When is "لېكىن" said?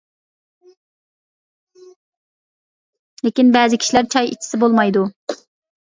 3.29-3.55